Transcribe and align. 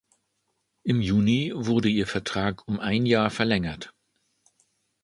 Im 0.81 0.99
Juni 0.99 1.51
wurde 1.53 1.87
ihr 1.87 2.07
Vertrag 2.07 2.67
um 2.67 2.79
ein 2.79 3.05
Jahr 3.05 3.29
verlängert. 3.29 3.93